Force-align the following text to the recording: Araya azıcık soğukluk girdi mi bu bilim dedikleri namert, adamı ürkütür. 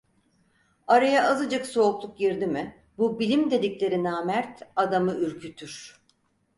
Araya 0.87 1.23
azıcık 1.29 1.65
soğukluk 1.65 2.17
girdi 2.17 2.47
mi 2.47 2.85
bu 2.97 3.19
bilim 3.19 3.51
dedikleri 3.51 4.03
namert, 4.03 4.61
adamı 4.75 5.13
ürkütür. 5.13 6.01